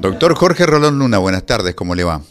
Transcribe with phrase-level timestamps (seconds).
[0.00, 2.22] Doctor Jorge Rolón Luna, buenas tardes, ¿cómo le va?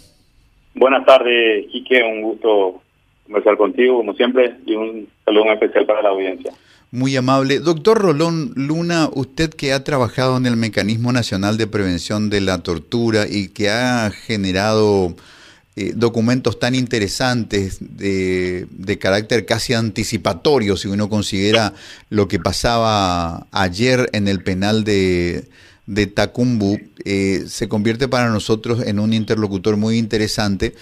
[0.74, 2.82] Buenas tardes, Quique, un gusto
[3.26, 6.52] conversar contigo, como siempre, y un saludo especial para la audiencia.
[6.90, 7.60] Muy amable.
[7.60, 12.64] Doctor Rolón Luna, usted que ha trabajado en el Mecanismo Nacional de Prevención de la
[12.64, 15.16] Tortura y que ha generado
[15.76, 21.74] eh, documentos tan interesantes de, de, carácter casi anticipatorio, si uno considera
[22.10, 25.44] lo que pasaba ayer en el penal de,
[25.90, 30.76] de Tacumbu, eh, se convierte para nosotros en un interlocutor muy interesante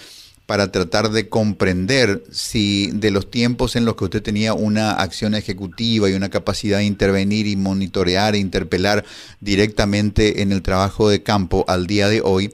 [0.44, 5.34] para tratar de comprender si de los tiempos en los que usted tenía una acción
[5.34, 9.02] ejecutiva y una capacidad de intervenir y monitorear e interpelar
[9.40, 12.52] directamente en el trabajo de campo al día de hoy,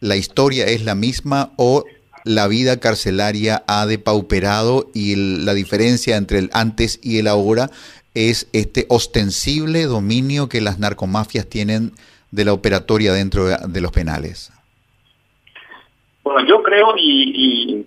[0.00, 1.84] la historia es la misma o
[2.24, 7.70] la vida carcelaria ha depauperado y la diferencia entre el antes y el ahora
[8.18, 11.92] es este ostensible dominio que las narcomafias tienen
[12.32, 14.52] de la operatoria dentro de, los penales?
[16.24, 17.86] Bueno, yo creo y,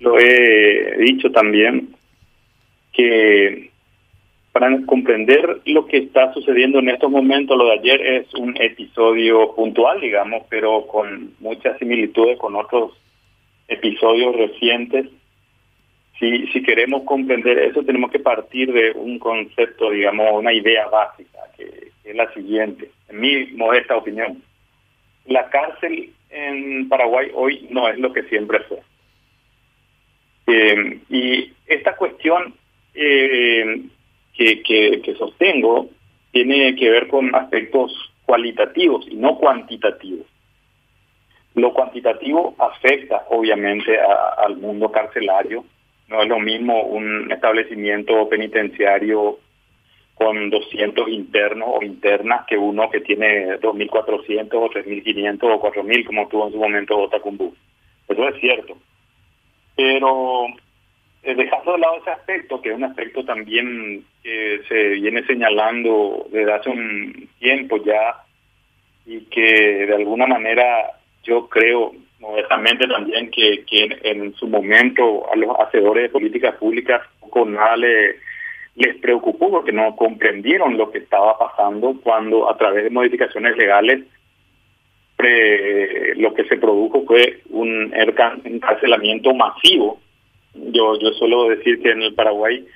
[0.00, 1.94] lo he dicho también
[2.92, 3.70] que
[4.52, 9.54] para comprender lo que está sucediendo en estos momentos, lo de ayer es un episodio
[9.54, 12.92] puntual, digamos, pero con muchas similitudes con otros
[13.68, 15.06] episodios recientes
[16.18, 21.90] si, queremos comprender eso, tenemos que partir de un concepto, digamos, una idea básica, que,
[22.04, 24.42] es la siguiente, en mi modesta opinión.
[25.26, 28.78] La cárcel en Paraguay hoy no es lo que siempre fue.
[30.46, 32.54] Eh, y esta cuestión
[32.94, 33.82] eh,
[34.34, 35.88] que, sostengo
[36.32, 37.92] tiene que ver con aspectos
[38.26, 40.26] cualitativos y no cuantitativos.
[41.54, 45.64] Lo cuantitativo afecta obviamente al mundo carcelario,
[46.14, 49.38] no es lo mismo un establecimiento penitenciario
[50.14, 56.28] con 200 internos o internas que uno que tiene 2.400 o 3.500 o 4.000 como
[56.28, 57.52] tuvo en su momento Otacumbu.
[58.08, 58.76] Eso es cierto.
[59.74, 60.46] Pero
[61.24, 66.26] eh, dejando de lado ese aspecto, que es un aspecto también que se viene señalando
[66.30, 68.22] desde hace un tiempo ya
[69.04, 70.92] y que de alguna manera
[71.24, 71.92] yo creo
[72.24, 77.76] modestamente también que, que en su momento a los hacedores de políticas públicas con nada
[77.76, 84.04] les preocupó porque no comprendieron lo que estaba pasando cuando a través de modificaciones legales
[86.16, 89.98] lo que se produjo fue un encarcelamiento masivo.
[90.54, 92.66] Yo, yo suelo decir que en el Paraguay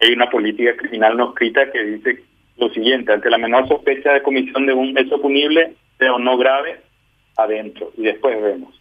[0.00, 2.22] hay una política criminal no escrita que dice
[2.58, 6.80] lo siguiente, ante la menor sospecha de comisión de un hecho punible, pero no grave,
[7.36, 8.80] adentro, y después vemos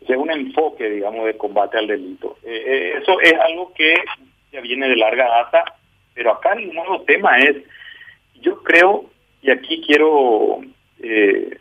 [0.00, 2.38] es un enfoque, digamos, de combate al delito.
[2.44, 3.94] Eh, eh, eso es algo que
[4.52, 5.64] ya viene de larga data,
[6.14, 7.56] pero acá el nuevo tema es,
[8.40, 9.06] yo creo,
[9.42, 10.60] y aquí quiero
[11.02, 11.58] eh,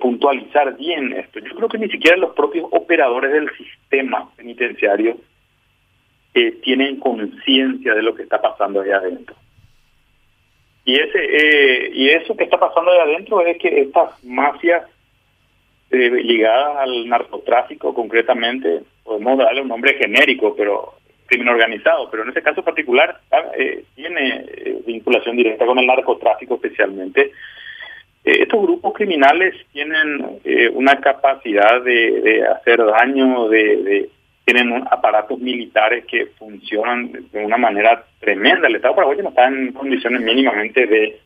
[0.00, 5.16] puntualizar bien esto, yo creo que ni siquiera los propios operadores del sistema penitenciario
[6.62, 9.34] tienen conciencia de lo que está pasando ahí adentro.
[10.84, 14.84] Y ese y eso que está pasando ahí adentro es que estas mafias
[15.90, 20.94] eh, ligadas al narcotráfico concretamente, podemos darle un nombre genérico, pero
[21.26, 23.20] crimen organizado, pero en ese caso particular
[23.56, 27.32] eh, tiene eh, vinculación directa con el narcotráfico especialmente.
[28.24, 30.40] Eh, estos grupos criminales tienen
[30.74, 34.10] una capacidad de, de hacer daño, de, de
[34.44, 38.66] tienen aparatos militares que funcionan de una manera tremenda.
[38.66, 41.20] El Estado paraguayo no está en condiciones mínimamente de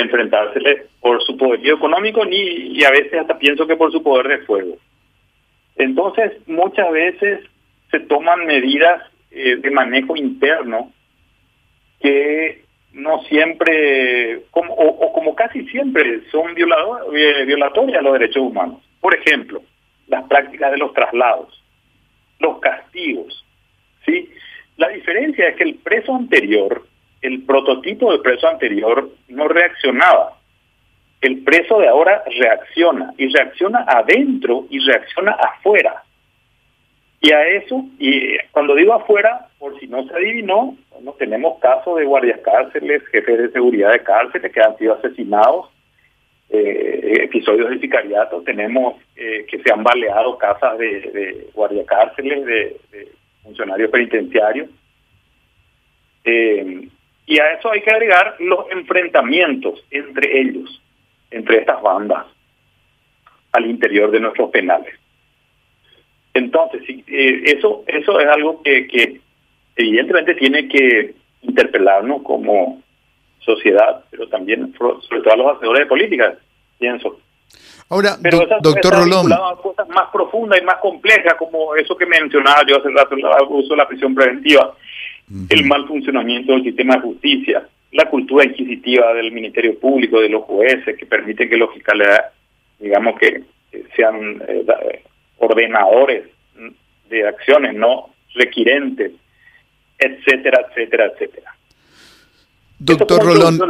[0.00, 4.28] enfrentársele por su poderío económico ni y a veces hasta pienso que por su poder
[4.28, 4.76] de fuego.
[5.76, 7.40] Entonces, muchas veces
[7.90, 10.92] se toman medidas eh, de manejo interno
[12.00, 18.82] que no siempre, o, como casi siempre, son violador, eh, violatorias a los derechos humanos.
[19.00, 19.62] Por ejemplo,
[20.08, 21.62] las prácticas de los traslados,
[22.40, 23.44] los castigos.
[24.04, 24.28] ¿sí?
[24.76, 26.84] La diferencia es que el preso anterior
[27.22, 30.36] el prototipo del preso anterior no reaccionaba.
[31.20, 36.02] El preso de ahora reacciona y reacciona adentro y reacciona afuera.
[37.20, 41.98] Y a eso, y cuando digo afuera, por si no se adivinó, no tenemos casos
[41.98, 45.68] de guardias cárceles, jefes de seguridad de cárceles que han sido asesinados,
[46.48, 52.44] eh, episodios de sicariato, tenemos eh, que se han baleado casas de, de guardia cárceles,
[52.46, 53.08] de, de
[53.42, 54.70] funcionarios penitenciarios.
[56.24, 56.88] Eh,
[57.30, 60.82] y a eso hay que agregar los enfrentamientos entre ellos,
[61.30, 62.26] entre estas bandas,
[63.52, 64.92] al interior de nuestros penales.
[66.34, 69.20] Entonces, eh, eso, eso es algo que, que
[69.76, 72.82] evidentemente tiene que interpelarnos como
[73.38, 76.34] sociedad, pero también sobre todo a los hacedores de política,
[76.80, 77.20] pienso.
[77.90, 79.30] Ahora, Pero doctor Rolón.
[79.62, 83.70] cosas más profundas y más complejas, como eso que mencionaba yo hace rato, el abuso
[83.70, 84.74] de la prisión preventiva,
[85.48, 90.44] el mal funcionamiento del sistema de justicia, la cultura inquisitiva del Ministerio Público, de los
[90.44, 92.08] jueces, que permiten que los fiscales,
[92.78, 93.42] digamos que
[93.96, 95.02] sean eh,
[95.38, 96.24] ordenadores
[97.08, 99.12] de acciones, no requirentes,
[99.98, 101.54] etcétera, etcétera, etcétera.
[102.78, 103.60] Doctor Rolón,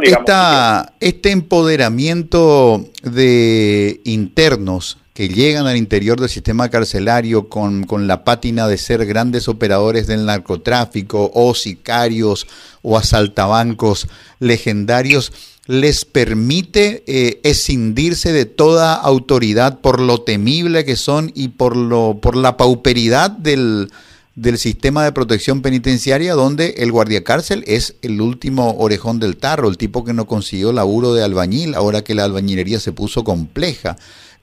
[1.01, 8.67] este empoderamiento de internos que llegan al interior del sistema carcelario con, con, la pátina
[8.67, 12.47] de ser grandes operadores del narcotráfico o sicarios
[12.81, 14.07] o asaltabancos
[14.39, 15.33] legendarios,
[15.67, 22.19] les permite eh, escindirse de toda autoridad por lo temible que son y por, lo,
[22.21, 23.91] por la pauperidad del,
[24.35, 29.77] del sistema de protección penitenciaria donde el guardiacárcel es el último orejón del tarro, el
[29.77, 33.97] tipo que no consiguió laburo de albañil ahora que la albañilería se puso compleja.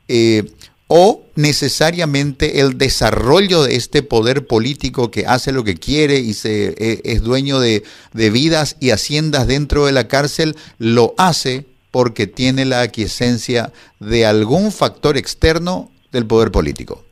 [0.08, 0.44] Eh,
[0.90, 6.69] o necesariamente el desarrollo de este poder político que hace lo que quiere y se,
[6.78, 7.82] e, es dueño de,
[8.14, 13.70] de vidas y haciendas dentro de la cárcel, lo hace porque tiene la aquiescencia
[14.00, 17.04] de algún factor externo del poder político.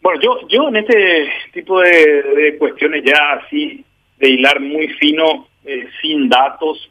[0.00, 3.84] Bueno, yo, yo en este tipo de, cuestiones ya así,
[4.18, 6.90] de hilar muy fino, eh, sin datos,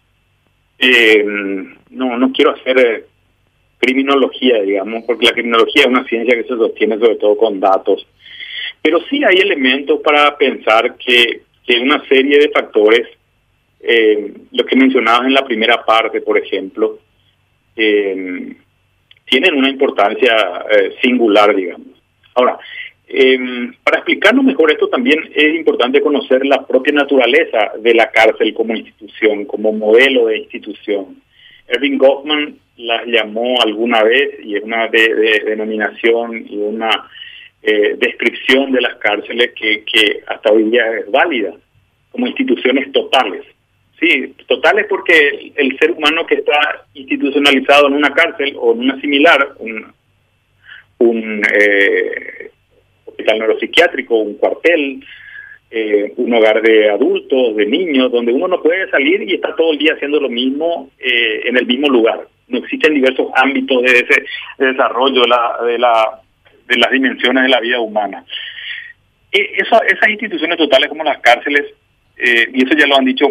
[0.77, 1.23] eh,
[1.89, 3.05] no, no quiero hacer eh,
[3.79, 8.06] criminología, digamos, porque la criminología es una ciencia que se sostiene sobre todo con datos.
[8.81, 13.07] Pero sí hay elementos para pensar que, que una serie de factores,
[13.79, 17.00] eh, lo que mencionabas en la primera parte, por ejemplo,
[17.75, 20.65] tienen una importancia
[21.00, 21.88] singular, digamos.
[22.33, 22.57] Ahora,
[23.09, 28.53] eh, para explicarnos mejor esto también es importante conocer la propia naturaleza de la cárcel
[28.53, 31.21] como institución, como modelo de institución.
[31.68, 37.09] Erving Goffman las llamó alguna vez y es una denominación y una
[37.62, 41.53] eh, descripción de las cárceles que, que hasta hoy día es válida
[42.12, 43.44] como instituciones totales.
[44.00, 49.01] Sí, totales porque el, ser humano que está institucionalizado en una cárcel o en una
[49.01, 49.91] similar, un,
[51.00, 52.51] un eh,
[53.06, 55.03] hospital neuropsiquiátrico, un cuartel,
[55.71, 59.73] eh, un hogar de adultos, de niños, donde uno no puede salir y está todo
[59.73, 62.27] el día haciendo lo mismo eh, en el mismo lugar.
[62.47, 64.25] No existen diversos ámbitos de ese
[64.57, 66.21] desarrollo de, la, de, la,
[66.67, 68.23] de las dimensiones de la vida humana.
[69.31, 71.65] E, esas instituciones totales como las cárceles,
[72.17, 73.27] eh, y eso ya lo han dicho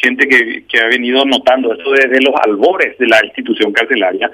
[0.00, 4.30] gente que, ha venido notando eso desde los albores de la institución carcelaria,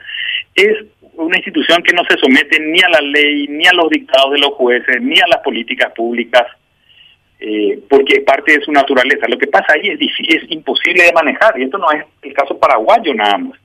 [0.54, 0.84] es
[1.14, 4.38] una institución que no se somete ni a la ley, ni a los dictados de
[4.38, 6.44] los jueces, ni a las políticas públicas,
[7.40, 9.28] eh, porque parte de su naturaleza.
[9.28, 12.58] Lo que pasa ahí es, es imposible de manejar, y esto no es el caso
[12.58, 13.63] paraguayo nada más.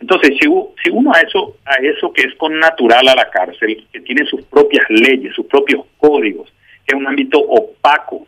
[0.00, 0.48] Entonces, si,
[0.82, 4.26] si uno a eso, a eso que es con natural a la cárcel, que tiene
[4.26, 6.52] sus propias leyes, sus propios códigos,
[6.86, 8.26] que es un ámbito opaco,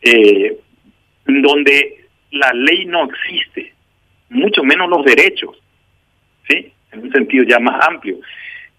[0.00, 0.56] eh,
[1.26, 3.74] donde la ley no existe,
[4.30, 5.56] mucho menos los derechos,
[6.48, 6.72] ¿sí?
[6.92, 8.18] en un sentido ya más amplio,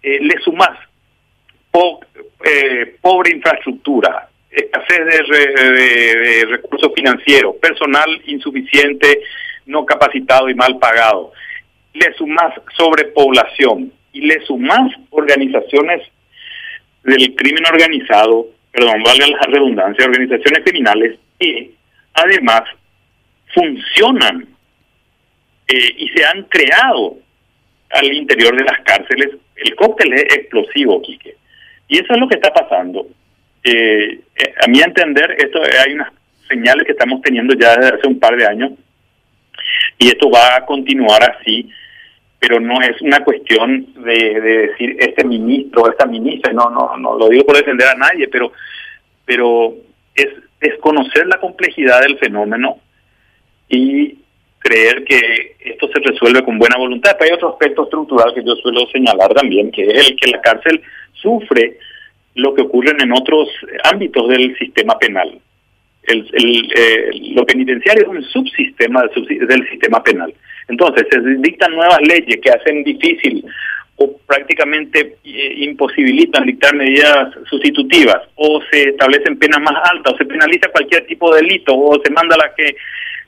[0.02, 0.78] eh, le sumas
[2.44, 9.20] eh, pobre infraestructura, escasez de, recursos financieros, personal insuficiente,
[9.66, 11.32] no capacitado y mal pagado,
[11.92, 16.02] le sumas sobrepoblación y le sumas organizaciones
[17.04, 21.70] del crimen organizado, perdón, valga la redundancia, organizaciones criminales que
[22.14, 22.62] además
[23.54, 24.46] funcionan
[25.66, 27.16] eh, y se han creado
[27.90, 29.30] al interior de las cárceles.
[29.56, 31.36] El cóctel es explosivo, Quique.
[31.88, 33.06] Y eso es lo que está pasando.
[33.64, 36.12] Eh, eh, a mi entender, esto hay unas
[36.48, 38.72] señales que estamos teniendo ya desde hace un par de años
[39.98, 41.68] y esto va a continuar así,
[42.40, 47.16] pero no es una cuestión de, decir este ministro o esta ministra, no, no, no
[47.16, 48.52] lo digo por defender a nadie, pero,
[49.24, 49.74] pero
[50.14, 50.28] es
[50.60, 52.78] desconocer la complejidad del fenómeno
[53.68, 54.18] y
[54.58, 57.16] creer que esto se resuelve con buena voluntad.
[57.18, 60.40] Pero hay otro aspecto estructural que yo suelo señalar también, que es el que la
[60.40, 60.80] cárcel
[61.14, 61.78] sufre
[62.34, 63.48] lo que ocurre en otros
[63.84, 65.38] ámbitos del sistema penal.
[66.04, 66.26] El,
[66.76, 70.32] eh, lo penitenciario es un subsistema del, sistema penal.
[70.70, 73.44] Entonces, se dictan nuevas leyes que hacen difícil
[73.96, 80.24] o prácticamente eh, imposibilitan dictar medidas sustitutivas, o se establecen penas más altas, o se
[80.24, 82.76] penaliza cualquier tipo de delito, o se manda la que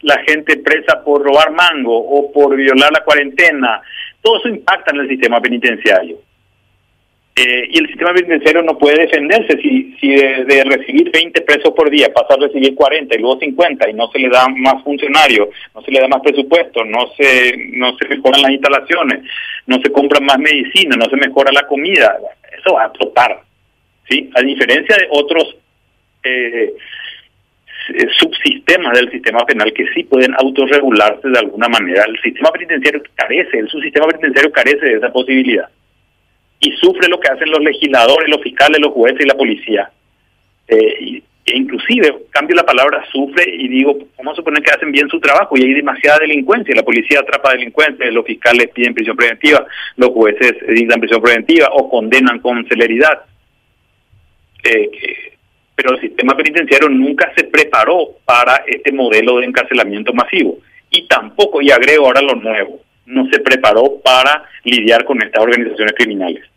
[0.01, 3.83] la gente presa por robar mango o por violar la cuarentena.
[4.23, 6.17] Todo eso impacta en el sistema penitenciario.
[7.35, 11.89] Eh, y el sistema penitenciario no puede defenderse si, si de, recibir 20 presos por
[11.89, 15.49] día pasa a recibir 40 y luego 50 y no se le da más funcionarios,
[15.75, 19.23] no se le da más presupuesto, no se, no se mejoran las instalaciones,
[19.67, 22.19] no se compran más medicina, no se mejora la comida,
[22.59, 23.41] eso va a explotar.
[24.11, 24.29] ¿sí?
[24.35, 25.57] A diferencia de otros
[26.25, 26.75] eh,
[28.19, 33.59] subsistemas del sistema penal que sí pueden autorregularse de alguna manera, el sistema penitenciario carece,
[33.59, 35.71] el subsistema penitenciario carece de esa posibilidad
[36.63, 39.91] y sufre lo que hacen los legisladores, los fiscales, los jueces y la policía.
[40.69, 45.09] Eh, e inclusive, cambio la palabra sufre y digo, vamos a suponer que hacen bien
[45.09, 49.67] su trabajo y hay demasiada delincuencia, la policía atrapa delincuentes, los fiscales piden prisión preventiva,
[49.97, 53.23] los jueces dictan prisión preventiva o condenan con celeridad.
[54.63, 55.33] Eh,
[55.75, 60.59] pero el sistema penitenciario nunca se preparó para este modelo de encarcelamiento masivo
[60.91, 65.95] y tampoco, y agrego ahora lo nuevo, no se preparó para lidiar con estas organizaciones
[65.97, 66.52] criminales.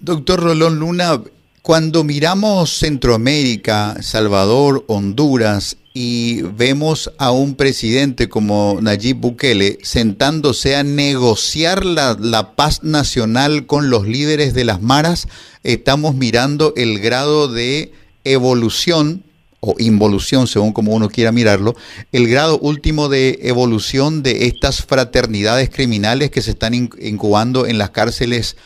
[0.00, 1.22] Doctor Rolón Luna,
[1.62, 10.82] cuando miramos Centroamérica, Salvador, Honduras y vemos a un presidente como Nayib Bukele sentándose a
[10.82, 15.28] negociar la, la, paz nacional con los líderes de las maras,
[15.64, 17.90] estamos mirando el grado de
[18.24, 19.22] evolución
[19.60, 21.74] o involución, según como uno quiera mirarlo,
[22.12, 27.90] el grado último de evolución de estas fraternidades criminales que se están incubando en las
[27.90, 28.56] cárceles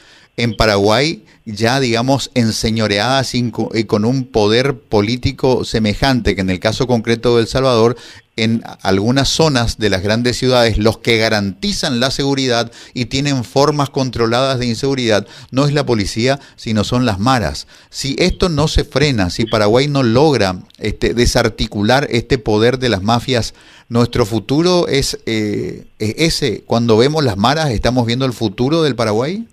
[0.42, 6.86] en Paraguay ya, digamos, enseñoreadas y con un poder político semejante que en el caso
[6.86, 7.96] concreto de El Salvador,
[8.36, 13.90] en algunas zonas de las grandes ciudades, los que garantizan la seguridad y tienen formas
[13.90, 17.66] controladas de inseguridad, no es la policía, sino son las maras.
[17.90, 23.02] Si esto no se frena, si Paraguay no logra este, desarticular este poder de las
[23.02, 23.54] mafias,
[23.88, 26.62] nuestro futuro es eh, ese.
[26.64, 29.46] Cuando vemos las maras, ¿estamos viendo el futuro del Paraguay?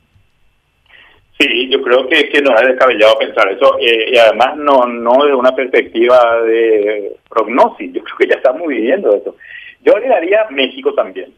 [1.40, 5.24] Sí, yo creo que, que no es descabellado pensar eso eh, y además no no
[5.24, 9.36] de una perspectiva de prognosis, yo creo que ya estamos viviendo eso.
[9.84, 11.34] Yo agregaría México también.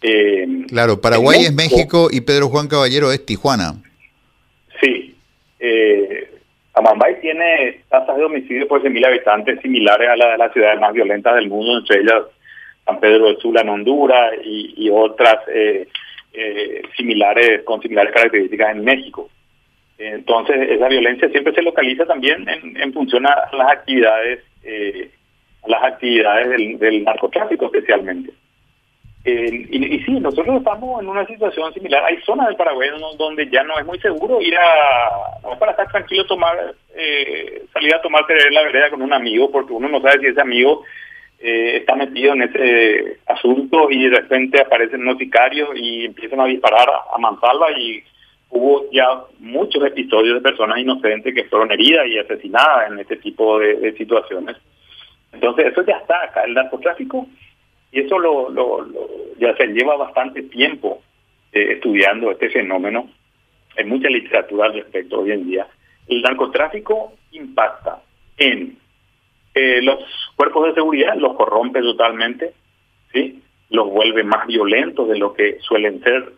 [0.00, 3.74] Eh, claro, Paraguay es México y Pedro Juan Caballero es Tijuana.
[4.80, 5.16] Sí.
[5.58, 6.30] Eh,
[6.74, 10.92] Amambay tiene tasas de homicidio por 100.000 habitantes similares a las de las ciudades más
[10.92, 12.22] violentas del mundo, entre ellas
[12.84, 15.88] San Pedro de Sula en Honduras y, y otras eh,
[16.32, 19.28] eh, similares, con similares características en México.
[19.98, 25.10] Entonces, esa violencia siempre se localiza también en, función a las actividades, eh,
[25.66, 28.32] las actividades del, narcotráfico especialmente.
[29.24, 32.04] y, sí, nosotros estamos en una situación similar.
[32.04, 36.24] Hay zonas del Paraguay donde ya no es muy seguro ir a, para estar tranquilo,
[36.26, 40.26] tomar, eh, salir a tomar la vereda con un amigo, porque uno no sabe si
[40.26, 40.84] ese amigo
[41.40, 46.88] eh, está metido en ese asunto y de repente aparecen unos y empiezan a disparar
[46.88, 48.02] a, mansalva y
[48.50, 49.06] hubo ya
[49.38, 54.56] muchos episodios de personas inocentes que fueron heridas y asesinadas en este tipo de, situaciones.
[55.32, 57.28] Entonces eso ya está acá, el narcotráfico,
[57.92, 58.86] y eso lo, lo,
[59.38, 61.02] ya se lleva bastante tiempo
[61.52, 63.08] eh, estudiando este fenómeno.
[63.76, 65.68] Hay mucha literatura al respecto hoy en día.
[66.08, 68.02] El narcotráfico impacta
[68.38, 68.76] en
[69.82, 69.98] los
[70.36, 72.52] cuerpos de seguridad los corrompe totalmente,
[73.12, 73.42] ¿sí?
[73.70, 76.32] los vuelve más violentos de lo que suelen ser.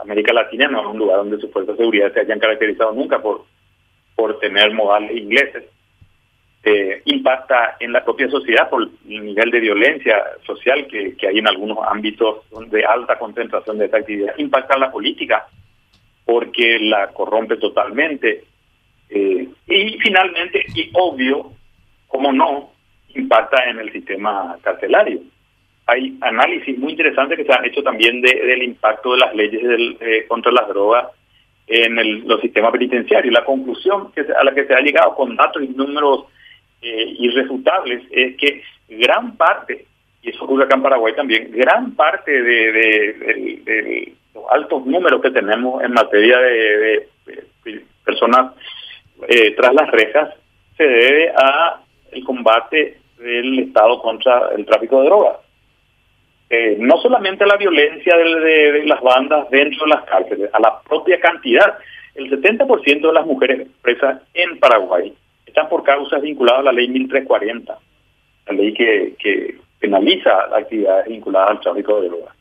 [0.00, 3.20] América Latina no es un lugar donde sus fuerzas de seguridad se hayan caracterizado nunca
[3.20, 3.44] por,
[4.16, 5.64] por tener modales ingleses.
[6.64, 11.38] Eh, impacta en la propia sociedad por el nivel de violencia social que, que hay
[11.38, 14.34] en algunos ámbitos de alta concentración de esta actividad.
[14.38, 15.46] Impacta en la política
[16.24, 18.44] porque la corrompe totalmente.
[19.10, 21.52] Eh, y finalmente, y obvio,
[22.12, 22.70] como no,
[23.14, 25.20] impacta en el sistema carcelario.
[25.86, 29.96] Hay análisis muy interesantes que se han hecho también del impacto de las leyes del,
[29.98, 31.06] eh, contra las drogas
[31.66, 33.32] en el, los sistemas penitenciarios.
[33.32, 36.26] La conclusión que a la que se ha llegado con datos y números
[36.82, 39.86] eh, irrefutables es que gran parte,
[40.22, 45.82] y eso ocurre acá en Paraguay también, gran parte de, los altos números que tenemos
[45.82, 47.08] en materia de,
[48.04, 48.52] personas
[49.28, 50.34] eh, tras las rejas
[50.76, 51.80] se debe a
[52.12, 55.36] el combate del Estado contra el tráfico de drogas.
[56.50, 60.80] Eh, no solamente a la violencia de, las bandas dentro de las cárceles, a la
[60.82, 61.78] propia cantidad.
[62.14, 65.14] El 70% de las mujeres presas en Paraguay
[65.46, 67.78] están por causas vinculadas a la ley 1340,
[68.48, 72.36] la ley que, que penaliza actividades vinculadas al tráfico de drogas.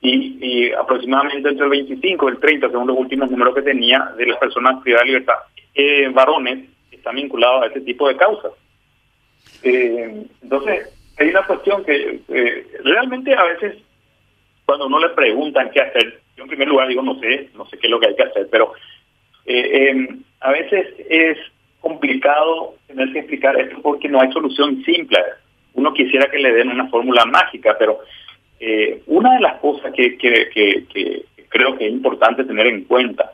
[0.00, 4.12] Y, y, aproximadamente entre el 25 y el 30, según los últimos números que tenía,
[4.16, 5.34] de las personas privadas de libertad,
[5.74, 8.52] eh, varones, están vinculados a este tipo de causas.
[9.62, 10.88] Eh, entonces,
[11.18, 13.78] hay una cuestión que eh, realmente a veces
[14.64, 17.78] cuando uno le preguntan qué hacer, Yo en primer lugar digo, no sé, no sé
[17.78, 18.72] qué es lo que hay que hacer, pero
[19.46, 20.08] eh,
[20.40, 21.38] a veces es
[21.80, 25.18] complicado tener que explicar esto porque no hay solución simple.
[25.74, 28.00] Uno quisiera que le den una fórmula mágica, pero
[29.06, 33.32] una de las cosas que, que, que, creo que es importante tener en cuenta,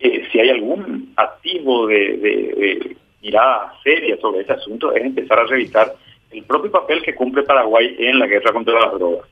[0.00, 5.94] si hay algún activo de, mirada seria sobre este asunto, es empezar a revisar
[6.30, 9.28] el propio papel que cumple Paraguay en la guerra contra las drogas.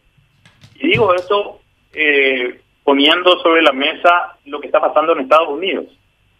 [0.77, 1.61] Y digo esto
[1.93, 5.87] eh, poniendo sobre la mesa lo que está pasando en Estados Unidos,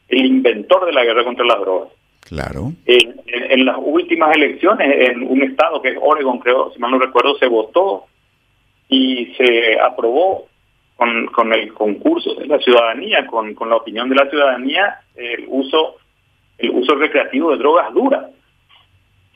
[0.09, 1.89] el inventor de la guerra contra las drogas.
[2.21, 2.73] Claro.
[2.87, 7.37] en, las últimas elecciones, en un estado que es Oregon, creo, si mal no recuerdo,
[7.39, 8.05] se votó
[8.89, 10.47] y se aprobó
[10.95, 15.45] con, con el concurso de la ciudadanía, con, con la opinión de la ciudadanía, el
[15.49, 15.97] uso
[16.61, 18.27] el uso recreativo de drogas duras,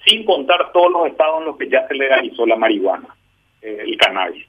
[0.07, 3.09] sin contar todos los estados en los que ya se legalizó la marihuana,
[3.63, 4.47] eh, el cannabis.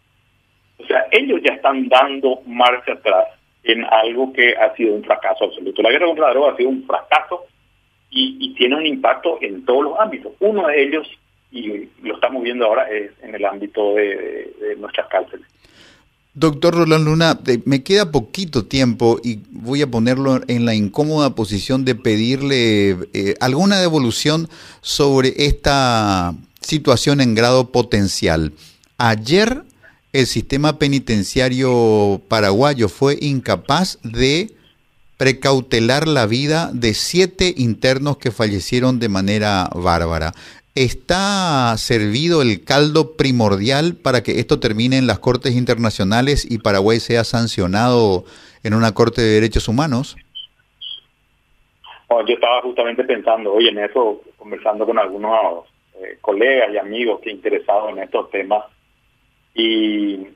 [0.77, 3.27] O sea, ellos ya están dando marcha atrás
[3.63, 5.81] en algo que ha sido un fracaso absoluto.
[5.81, 7.45] La guerra contra la droga ha sido un fracaso
[8.09, 10.33] y, tiene un impacto en todos los ámbitos.
[10.39, 11.07] Uno de ellos,
[11.51, 15.45] y lo estamos viendo ahora, es en el ámbito de nuestras cárceles.
[16.35, 21.85] Doctor Roland Luna, me queda poquito tiempo y voy a ponerlo en la incómoda posición
[21.85, 24.49] de pedirle eh, alguna devolución
[24.81, 28.51] sobre esta situación en grado potencial.
[28.97, 29.63] Ayer
[30.11, 34.53] el sistema penitenciario paraguayo fue incapaz de
[35.15, 40.33] precautelar la vida de siete internos que fallecieron de manera bárbara.
[40.75, 46.99] ¿Está servido el caldo primordial para que esto termine en las Cortes Internacionales y Paraguay
[46.99, 48.25] sea sancionado
[48.61, 50.17] en una Corte de Derechos Humanos?
[52.27, 57.31] yo estaba justamente pensando hoy en eso, conversando con algunos eh, colegas y amigos que
[57.31, 58.65] interesados en estos temas.
[59.53, 60.27] Y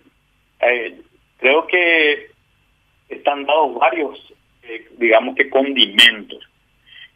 [0.62, 1.02] eh,
[1.38, 2.32] creo que
[3.10, 6.40] están dados varios, eh, digamos que condimentos.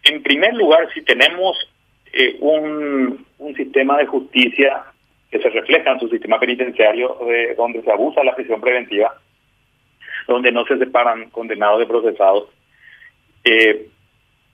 [0.04, 1.56] En primer lugar, si tenemos
[2.14, 3.26] eh, un,
[3.58, 4.84] sistema de justicia
[5.30, 9.16] que se refleja en su sistema penitenciario, de, donde se abusa la prisión preventiva,
[10.28, 12.50] donde no se separan condenados de procesados.
[13.44, 13.88] Eh,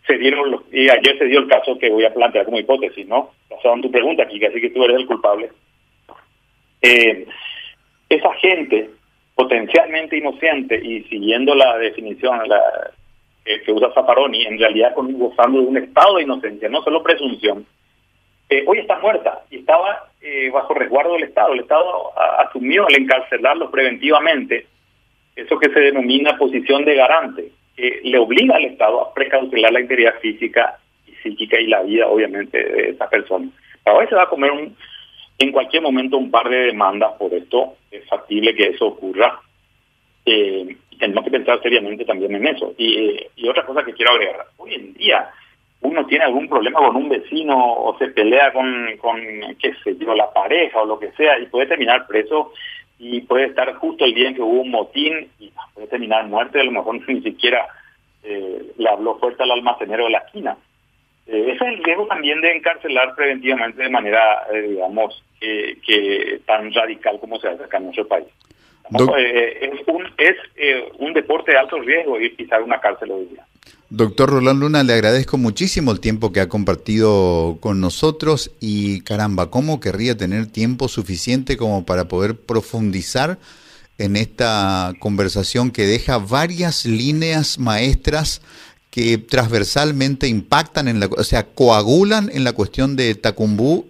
[0.07, 3.07] se dieron los, y ayer se dio el caso que voy a plantear como hipótesis,
[3.07, 3.31] ¿no?
[3.49, 5.49] Basado en tu pregunta, aquí, así que tú eres el culpable.
[6.81, 7.27] Eh,
[8.09, 8.89] esa gente
[9.35, 12.91] potencialmente inocente y siguiendo la definición, la,
[13.57, 17.65] que usa Zaparoni, en realidad con, gozando de un estado de inocencia, no solo presunción,
[18.49, 21.53] eh, hoy está muerta y estaba eh, bajo resguardo del Estado.
[21.53, 24.65] El Estado asumió el encarcelarlo preventivamente,
[25.35, 29.81] eso que se denomina posición de garante, que le obliga al Estado a precautelar la
[29.81, 33.49] integridad física y psíquica y la vida, obviamente, de esa persona.
[33.85, 34.75] hoy se va a comer un,
[35.37, 39.39] en cualquier momento un par de demandas por esto, es factible que eso ocurra.
[40.25, 42.73] Eh, tenemos que pensar seriamente también en eso.
[42.77, 45.29] Y, y otra cosa que quiero agregar, hoy en día
[45.81, 49.17] uno tiene algún problema con un vecino o se pelea con, con
[49.61, 52.51] qué sé yo, la pareja o lo que sea y puede terminar preso
[52.97, 56.59] y puede estar justo el día en que hubo un motín y puede terminar muerte,
[56.59, 57.67] a lo mejor ni siquiera
[58.23, 60.57] eh, le habló fuerte al almacenero de la esquina.
[61.27, 66.73] Eh, ese es el riesgo también de encarcelar preventivamente de manera, eh, digamos, que tan
[66.73, 68.27] radical como se hace acá en nuestro país.
[68.91, 73.25] Eh, es, un, es eh, un deporte de alto riesgo ir pisar una cárcel hoy
[73.25, 73.45] día.
[73.91, 79.49] Doctor Roland Luna, le agradezco muchísimo el tiempo que ha compartido con nosotros y caramba,
[79.49, 83.39] ¿cómo querría tener tiempo suficiente como para poder profundizar
[83.97, 88.41] en esta conversación que deja varias líneas maestras
[88.91, 93.88] que transversalmente impactan en la, o sea, coagulan en la cuestión de Tacumbú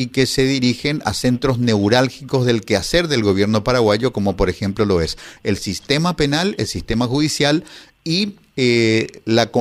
[0.00, 4.86] y que se dirigen a centros neurálgicos del quehacer del gobierno paraguayo, como por ejemplo
[4.86, 7.64] lo es el sistema penal, el sistema judicial
[8.02, 9.08] y eh,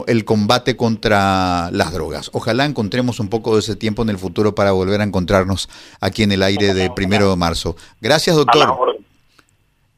[0.08, 2.30] el combate contra las drogas.
[2.32, 5.68] Ojalá encontremos un poco de ese tiempo en el futuro para volver a encontrarnos
[6.00, 7.76] aquí en el aire de primero de marzo.
[8.00, 8.98] Gracias, doctor.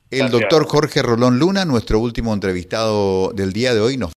[0.10, 4.10] El doctor Jorge Rolón Luna, nuestro último entrevistado del día de hoy, nos